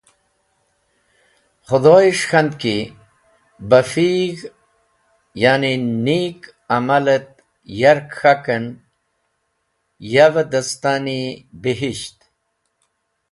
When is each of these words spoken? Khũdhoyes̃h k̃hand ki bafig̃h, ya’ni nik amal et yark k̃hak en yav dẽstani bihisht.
Khũdhoyes̃h 1.67 2.23
k̃hand 2.29 2.53
ki 2.61 2.77
bafig̃h, 3.69 4.43
ya’ni 5.41 5.73
nik 6.05 6.39
amal 6.75 7.05
et 7.15 7.29
yark 7.81 8.07
k̃hak 8.17 8.45
en 8.55 8.65
yav 10.13 10.33
dẽstani 10.51 11.21
bihisht. 11.61 12.17